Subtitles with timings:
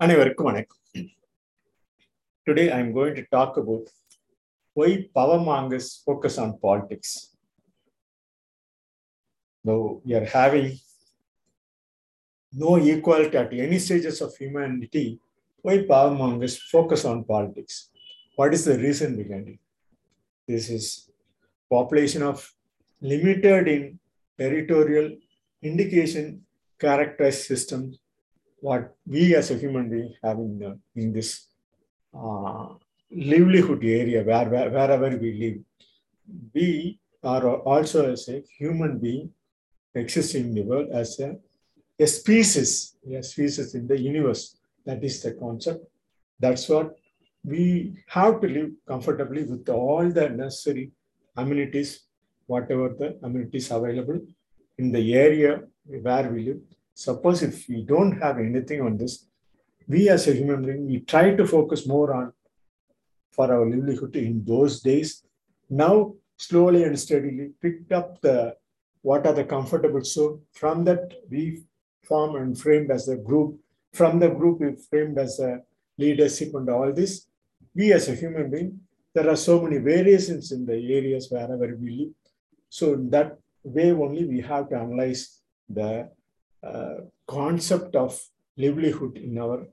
[0.00, 0.82] அனைவருக்கும் வணக்கம்
[2.46, 3.88] today I am going to talk about
[4.76, 7.16] why power mongers focus on politics
[9.64, 10.68] Though we are having
[12.52, 15.06] no equality at any stages of humanity,
[15.64, 17.90] why power mongers focus on politics?
[18.38, 19.58] What is the reason behind it?
[20.48, 21.10] This is
[21.70, 22.38] population of
[23.02, 23.82] limited in
[24.38, 25.08] territorial
[25.62, 26.24] indication
[26.80, 27.98] characterized systems
[28.63, 31.47] what we as a human being have in, in this
[32.17, 32.67] uh,
[33.11, 35.57] livelihood area where, where, wherever we live.
[36.53, 39.31] We are also as a human being
[39.93, 41.35] existing in the world as a,
[41.99, 44.55] a species, a species in the universe.
[44.85, 45.83] That is the concept.
[46.39, 46.95] That's what
[47.43, 50.91] we have to live comfortably with all the necessary
[51.35, 52.05] amenities,
[52.47, 54.21] whatever the amenities available
[54.77, 56.61] in the area where we live
[56.93, 59.25] suppose if we don't have anything on this,
[59.87, 62.33] we as a human being, we try to focus more on
[63.31, 65.23] for our livelihood in those days.
[65.69, 68.55] Now, slowly and steadily picked up the
[69.01, 71.63] what are the comfortable so from that we
[72.03, 73.59] form and framed as a group.
[73.93, 75.61] From the group we framed as a
[75.97, 77.27] leadership and all this.
[77.75, 78.79] We as a human being,
[79.13, 82.13] there are so many variations in the areas wherever we live.
[82.69, 86.09] So in that way only we have to analyze the
[86.63, 86.95] Uh,
[87.27, 88.11] concept of
[88.55, 89.67] livelihood in our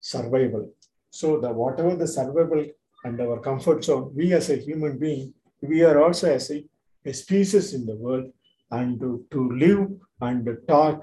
[0.00, 0.70] survival.
[1.10, 2.64] So the whatever the survival
[3.04, 6.64] and our comfort zone, we as a human being, we are also as a,
[7.04, 8.26] a species in the world,
[8.70, 9.88] and to, to live
[10.20, 11.02] and to talk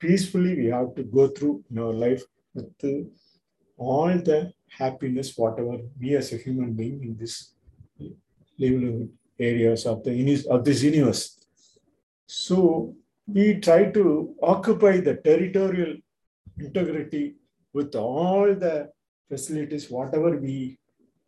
[0.00, 3.08] peacefully, we have to go through in our life with the,
[3.76, 7.52] all the happiness, whatever we as a human being in this
[8.58, 11.38] livelihood areas of the of this universe.
[12.26, 12.94] So
[13.26, 15.96] we try to occupy the territorial
[16.58, 17.34] integrity
[17.72, 18.90] with all the
[19.28, 20.78] facilities, whatever we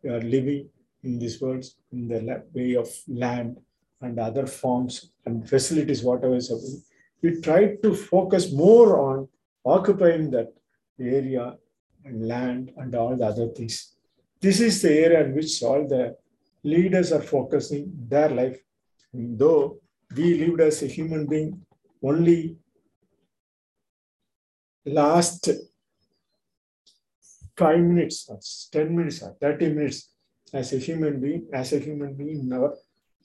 [0.05, 0.69] are living
[1.03, 3.57] in this world, in the way of land
[4.01, 6.85] and other forms and facilities, whatever is.
[7.21, 9.27] We try to focus more on
[9.65, 10.53] occupying that
[10.99, 11.55] area
[12.05, 13.95] and land and all the other things.
[14.39, 16.15] This is the area in which all the
[16.63, 18.57] leaders are focusing their life.
[19.11, 19.79] And though
[20.15, 21.61] we lived as a human being
[22.01, 22.57] only
[24.85, 25.49] last
[27.57, 28.39] five minutes, or
[28.71, 30.09] 10 minutes, or 30 minutes
[30.53, 32.73] as a human being, as a human being in our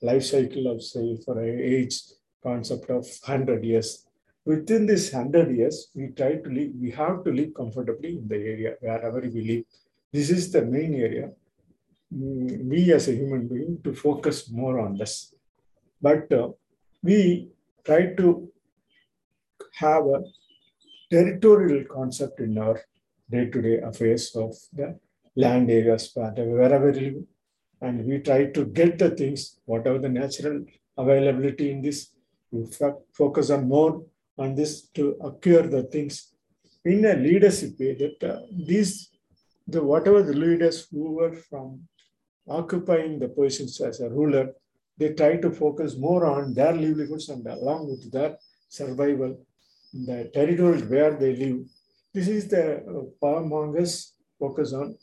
[0.02, 2.00] life cycle of, say, for an age
[2.42, 4.06] concept of 100 years.
[4.44, 8.36] Within this 100 years, we try to live, we have to live comfortably in the
[8.36, 9.64] area wherever we live.
[10.12, 11.30] This is the main area.
[12.10, 15.34] We as a human being to focus more on this.
[16.00, 16.50] But uh,
[17.02, 17.48] we
[17.84, 18.52] try to
[19.76, 20.22] have a
[21.10, 22.80] territorial concept in our
[23.30, 24.98] day-to-day affairs of the
[25.36, 27.22] land areas, wherever we live.
[27.80, 30.64] And we try to get the things, whatever the natural
[30.96, 32.10] availability in this,
[32.50, 32.66] we
[33.12, 34.04] focus on more
[34.38, 36.32] on this to acquire the things
[36.84, 39.10] in a leadership way that uh, these,
[39.66, 41.80] the whatever the leaders who were from
[42.48, 44.52] occupying the positions as a ruler,
[44.98, 48.36] they try to focus more on their livelihoods and along with their
[48.68, 49.36] survival
[49.94, 51.66] the territory where they live.
[52.12, 54.96] This is the uh, power mongers focus on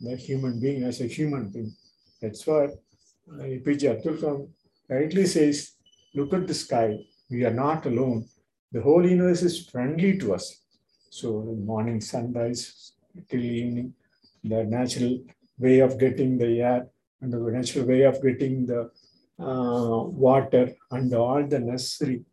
[0.00, 1.74] the human being as a human being.
[2.20, 4.48] That's why uh, APJ Abdul Kalam
[4.88, 5.72] rightly says,
[6.14, 6.98] look at the sky.
[7.30, 8.26] We are not alone.
[8.72, 10.62] The whole universe is friendly to us.
[11.10, 12.92] So morning sunrise
[13.28, 13.94] till evening,
[14.42, 15.18] the natural
[15.58, 16.86] way of getting the air
[17.20, 18.90] and the natural way of getting the
[19.38, 22.24] uh, water and all the necessary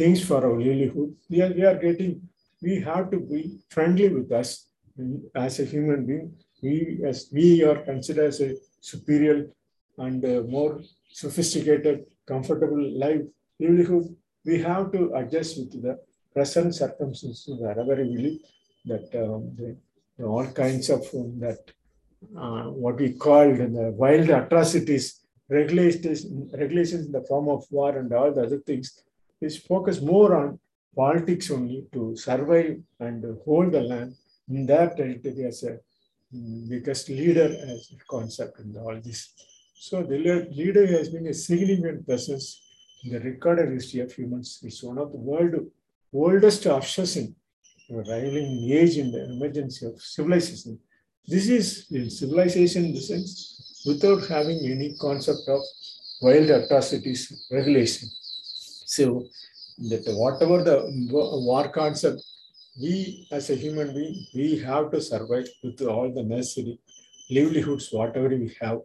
[0.00, 1.10] things for our livelihood.
[1.28, 2.12] We are, we are getting,
[2.62, 4.50] we have to be friendly with us
[5.34, 6.28] as a human being.
[6.62, 8.50] We as we are considered as a
[8.80, 9.38] superior
[10.06, 10.80] and uh, more
[11.22, 13.22] sophisticated, comfortable life
[13.60, 14.06] livelihood.
[14.44, 15.94] We have to adjust with the
[16.34, 18.38] present circumstances wherever we live.
[18.90, 19.76] That um, the,
[20.16, 21.62] the all kinds of um, that
[22.42, 25.06] uh, what we called the wild atrocities,
[25.48, 26.26] regulations,
[26.64, 28.88] regulations in the form of war and all the other things
[29.40, 30.58] is focus more on
[30.94, 34.14] politics only to survive and hold the land
[34.48, 35.78] in their territory as a
[36.34, 39.20] mm, biggest leader as a concept in all this.
[39.74, 40.18] So the
[40.50, 42.60] leader has been a significant presence
[43.04, 44.58] in the recorded history of humans.
[44.62, 45.54] It's one of the world
[46.12, 47.34] oldest obsession,
[47.90, 50.78] rivaling age in the emergency of civilization.
[51.26, 51.86] This is
[52.18, 55.60] civilization in the sense without having any concept of
[56.22, 58.08] wild atrocities regulation.
[58.96, 59.04] So
[59.90, 60.76] that whatever the
[61.12, 62.20] war concept
[62.80, 66.78] we as a human being, we have to survive with all the necessary
[67.30, 68.80] livelihoods, whatever we have,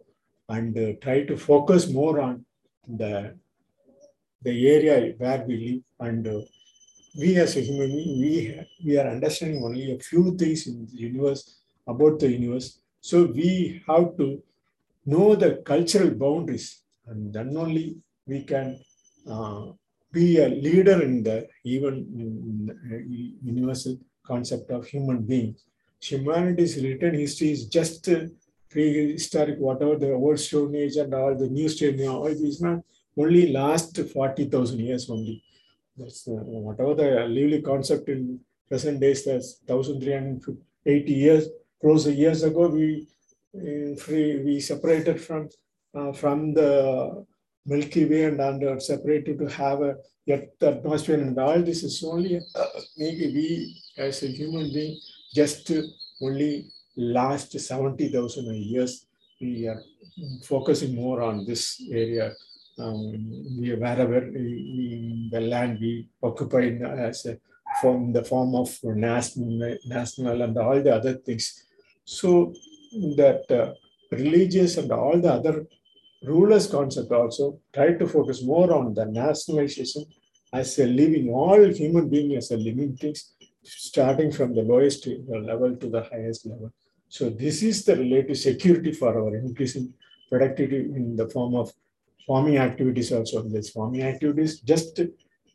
[0.48, 2.44] and uh, try to focus more on
[2.86, 3.34] the,
[4.42, 5.82] the area where we live.
[6.06, 6.40] And uh,
[7.18, 8.34] we as a human being, we,
[8.84, 12.78] we are understanding only a few things in the universe, about the universe.
[13.00, 14.42] So we have to
[15.06, 17.96] know the cultural boundaries, and then only
[18.26, 18.80] we can
[19.30, 19.66] uh,
[20.14, 21.94] be a leader in the even
[23.42, 23.98] universal
[24.30, 25.54] concept of human being.
[26.00, 28.08] Humanity's written history is just
[28.70, 32.80] prehistoric, whatever the old Stone Age and all the new Stone all these not
[33.16, 35.42] only last 40,000 years only.
[35.96, 36.32] That's uh,
[36.66, 41.48] whatever the lively concept in present days, that's 1,380 years,
[41.80, 43.06] close years ago, we
[43.56, 45.48] uh, free, we separated from
[45.94, 47.24] uh, from the
[47.66, 49.96] Milky Way and under separated to have a
[50.26, 52.66] yet the atmosphere and all this is only uh,
[52.96, 53.46] maybe we
[53.98, 54.98] as a human being
[55.34, 55.70] just
[56.22, 59.06] only last 70,000 years
[59.40, 59.82] we are
[60.44, 62.32] focusing more on this area
[62.78, 63.12] um,
[63.58, 66.64] we, wherever in the land we occupy
[67.08, 67.38] as a
[67.80, 71.64] from the form of national, national and all the other things.
[72.04, 72.52] So
[73.16, 73.74] that uh,
[74.10, 75.66] religious and all the other
[76.26, 80.04] rulers concept also try to focus more on the nationalization
[80.52, 85.74] as a living, all human beings as a living things, starting from the lowest level
[85.76, 86.72] to the highest level.
[87.08, 89.92] So this is the relative security for our increasing
[90.30, 91.72] productivity in the form of
[92.26, 93.42] farming activities also.
[93.42, 95.00] This farming activities just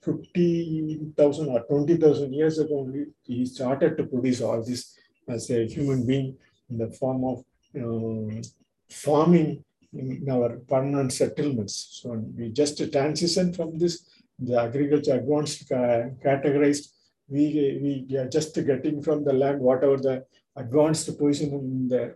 [0.03, 6.05] 50,000 or 20,000 years ago only, he started to produce all this as a human
[6.05, 6.37] being
[6.69, 7.43] in the form of
[7.75, 8.41] um,
[8.89, 9.63] farming
[9.93, 12.01] in our permanent settlements.
[12.01, 14.05] So we just transition from this,
[14.37, 16.89] the agriculture advanced categorized,
[17.27, 20.25] we, we are just getting from the land whatever the
[20.55, 22.15] advanced position in the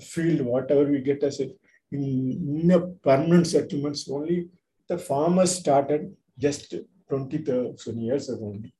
[0.00, 1.50] field, whatever we get as a,
[1.92, 4.48] in, in a permanent settlements, only
[4.88, 6.74] the farmers started just
[7.08, 8.72] 20,000 years ago only.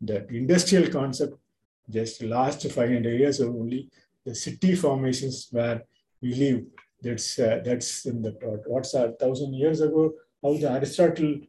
[0.00, 1.34] The industrial concept
[1.88, 3.88] just last 500 years ago only,
[4.24, 5.82] the city formations where
[6.22, 6.62] we live
[7.02, 8.32] that's uh, that's in the
[8.66, 10.12] what's a thousand years ago.
[10.42, 11.40] How the Aristotle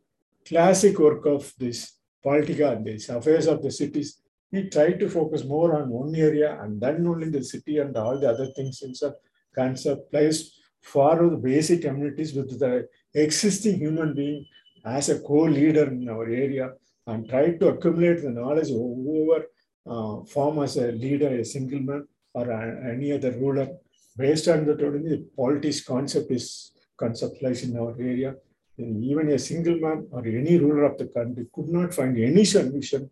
[0.48, 4.21] classic work of this politica these affairs of the cities.
[4.51, 8.19] He tried to focus more on one area and then only the city and all
[8.19, 9.13] the other things in some
[9.56, 14.45] concept placed for the basic communities with the existing human being
[14.86, 16.71] as a co-leader in our area
[17.07, 19.45] and tried to accumulate the knowledge over
[19.88, 23.68] uh, form as a leader, a single man or a, any other ruler
[24.18, 28.36] based on the the politics concept is conceptualized in our area.
[28.78, 33.10] Even a single man or any ruler of the country could not find any solution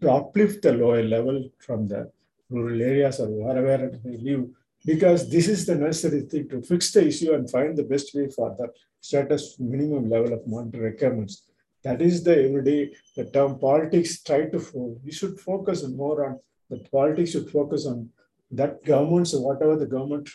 [0.00, 2.10] to uplift the lower level from the
[2.50, 4.44] rural areas or wherever they live,
[4.84, 8.28] because this is the necessary thing to fix the issue and find the best way
[8.28, 8.68] for the
[9.00, 11.44] status minimum level of monetary requirements.
[11.84, 16.40] That is the everyday, the term politics try to, we should focus more on,
[16.70, 18.10] the politics should focus on
[18.56, 20.28] that governments, whatever the government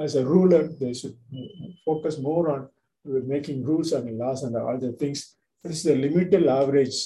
[0.00, 1.16] as a ruler, they should
[1.84, 2.68] focus more on
[3.04, 5.36] making rules and laws and the things.
[5.64, 6.96] It's the limited average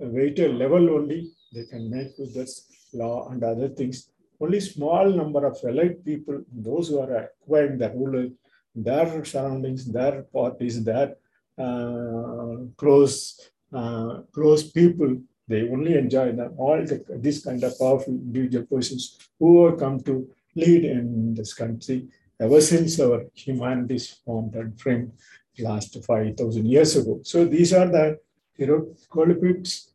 [0.00, 4.10] weighted level only they can make with this law and other things.
[4.40, 8.28] Only small number of elite people, those who are acquiring the ruler,
[8.74, 11.14] their surroundings, their parties, their
[11.56, 15.18] uh, close, uh, close people,
[15.48, 16.54] they only enjoy them.
[16.56, 21.52] All the, this kind of powerful individual persons who have come to lead in this
[21.52, 22.08] country
[22.40, 25.12] ever since our humanities formed and framed
[25.58, 27.20] last 5,000 years ago.
[27.22, 28.18] So these are the
[28.58, 29.90] hieroglyphics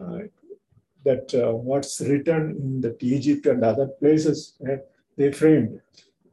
[0.00, 0.18] uh,
[1.04, 4.76] that uh, what's written in the Egypt and other places uh,
[5.16, 5.80] they framed.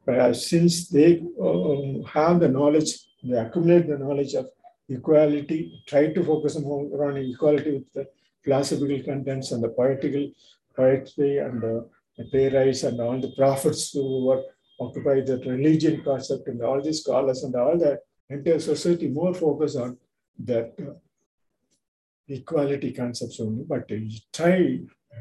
[0.07, 2.91] Uh, since they uh, have the knowledge,
[3.23, 4.47] they accumulate the knowledge of
[4.89, 8.05] equality, try to focus more on equality with the
[8.43, 10.31] philosophical contents and the poetical
[10.75, 14.43] poetry and the, the playwrights and all the prophets who were
[14.79, 19.75] occupy the religion concept and all these scholars and all that entire society more focus
[19.75, 19.97] on
[20.39, 20.93] that uh,
[22.27, 24.79] equality concepts only, but you try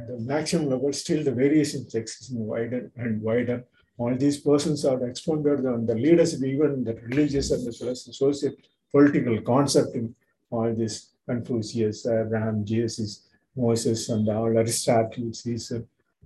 [0.09, 3.64] the maximum level, still the variation variations exist wider and wider.
[3.99, 8.05] All these persons are expounded on the leaders, even the religious and as well as
[8.05, 8.52] the social
[8.91, 10.14] political concept in
[10.50, 15.81] all this Confucius, uh, Abraham, Jesus, Moses, and all Aristotle, Caesar, uh,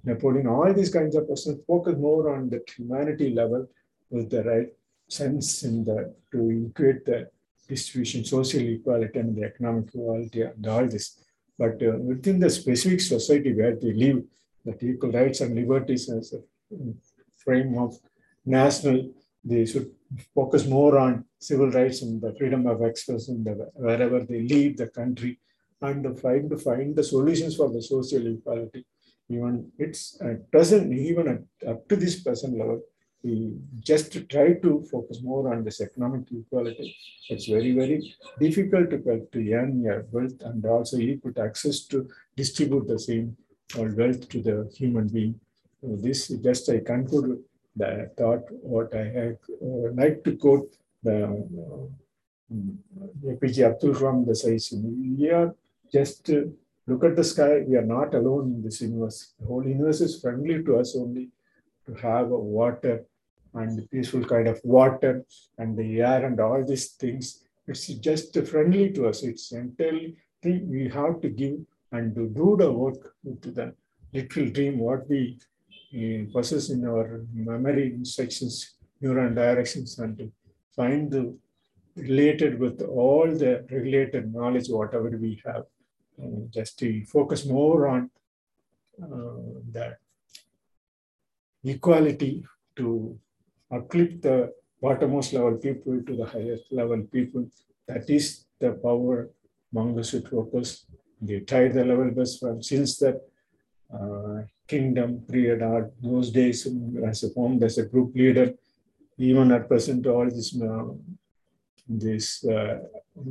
[0.04, 3.66] Napoleon, all these kinds of persons focus more on the humanity level
[4.10, 4.68] with the right
[5.08, 7.28] sense in the to equate the
[7.68, 11.06] distribution, social equality, and the economic equality, and all this.
[11.58, 14.18] but uh, within the specific society where they live,
[14.64, 16.40] that equal rights and liberties as a
[16.74, 16.94] mm,
[17.42, 17.90] frame of
[18.44, 18.98] national,
[19.50, 19.88] they should
[20.34, 23.44] focus more on civil rights and the freedom of expression
[23.74, 25.38] wherever they leave the country
[25.82, 28.84] and find to find the solutions for the social equality.
[29.28, 32.80] Even it's uh, at present, even at, up to this present level,
[33.22, 36.96] we just try to focus more on this economic equality.
[37.28, 42.86] It's very, very difficult to, to earn your wealth and also equal access to distribute
[42.86, 43.36] the same
[43.76, 45.40] uh, wealth to the human being.
[45.80, 47.42] So this just I conclude
[47.76, 52.56] the thought what I had uh, like to quote the uh,
[53.24, 55.54] APJ Abdul Kalam the says we are
[55.92, 56.42] just uh,
[56.86, 57.64] look at the sky.
[57.66, 59.34] We are not alone in this universe.
[59.38, 61.30] The whole universe is friendly to us only
[61.86, 63.04] to have water
[63.54, 65.24] and peaceful kind of water
[65.58, 67.42] and the air and all these things.
[67.66, 69.22] It's just friendly to us.
[69.22, 71.58] It's entirely we have to give
[71.92, 73.74] and to do the work to the
[74.12, 75.38] little dream what we
[76.32, 80.32] process in our memory instructions, neuron directions, and to
[80.74, 81.36] find the
[81.96, 85.64] related with all the related knowledge, whatever we have,
[86.22, 88.10] uh, just to focus more on
[89.02, 89.98] uh, that
[91.64, 92.44] equality
[92.76, 93.18] to
[93.70, 94.52] uplift the
[94.82, 97.48] bottommost level people to the highest level people.
[97.88, 99.30] That is the power
[99.72, 100.86] mongers should focus.
[101.20, 103.20] They tried the level best since that
[103.92, 106.66] uh, kingdom or those days
[107.06, 108.54] as a formed as a group leader,
[109.18, 110.84] even at present, all this uh,
[111.88, 112.80] this uh,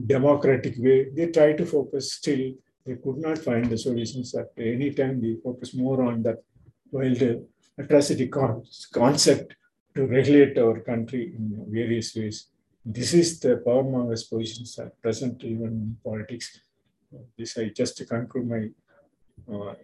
[0.07, 2.53] democratic way, they try to focus still.
[2.85, 5.21] They could not find the solutions at any time.
[5.21, 6.43] They focus more on that
[6.91, 7.21] wild
[7.77, 8.63] atrocity con
[8.93, 9.55] concept
[9.95, 12.47] to regulate our country in various ways.
[12.85, 16.61] This is the power mongers positions at present, even in politics.
[17.37, 18.69] This I just conclude my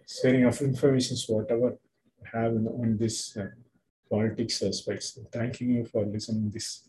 [0.06, 1.76] sharing of information, whatever
[2.32, 3.46] have on this uh,
[4.10, 5.18] politics aspects.
[5.32, 6.88] thanking you for listening this.